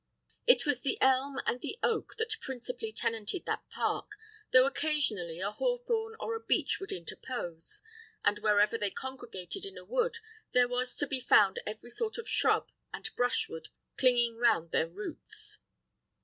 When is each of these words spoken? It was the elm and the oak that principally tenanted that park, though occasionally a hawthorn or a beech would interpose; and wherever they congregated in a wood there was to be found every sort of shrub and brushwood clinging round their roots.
It 0.47 0.65
was 0.65 0.81
the 0.81 0.99
elm 0.99 1.39
and 1.45 1.61
the 1.61 1.77
oak 1.83 2.15
that 2.17 2.37
principally 2.41 2.91
tenanted 2.91 3.45
that 3.45 3.69
park, 3.69 4.13
though 4.49 4.65
occasionally 4.65 5.39
a 5.39 5.51
hawthorn 5.51 6.15
or 6.19 6.33
a 6.35 6.39
beech 6.43 6.79
would 6.79 6.91
interpose; 6.91 7.83
and 8.25 8.39
wherever 8.39 8.79
they 8.79 8.89
congregated 8.89 9.63
in 9.63 9.77
a 9.77 9.85
wood 9.85 10.17
there 10.53 10.67
was 10.67 10.95
to 10.95 11.05
be 11.05 11.19
found 11.19 11.59
every 11.67 11.91
sort 11.91 12.17
of 12.17 12.27
shrub 12.27 12.71
and 12.91 13.15
brushwood 13.15 13.69
clinging 13.95 14.37
round 14.37 14.71
their 14.71 14.87
roots. 14.87 15.59